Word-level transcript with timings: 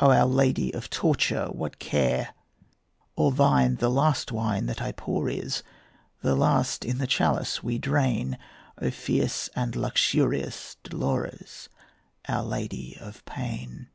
O 0.00 0.10
our 0.10 0.26
Lady 0.26 0.74
of 0.74 0.90
Torture, 0.90 1.46
what 1.46 1.78
care? 1.78 2.34
All 3.14 3.30
thine 3.30 3.76
the 3.76 3.88
last 3.88 4.32
wine 4.32 4.66
that 4.66 4.82
I 4.82 4.90
pour 4.90 5.28
is, 5.30 5.62
The 6.22 6.34
last 6.34 6.84
in 6.84 6.98
the 6.98 7.06
chalice 7.06 7.62
we 7.62 7.78
drain, 7.78 8.36
O 8.82 8.90
fierce 8.90 9.48
and 9.54 9.76
luxurious 9.76 10.76
Dolores, 10.82 11.68
Our 12.26 12.42
Lady 12.42 12.96
of 13.00 13.24
Pain. 13.26 13.90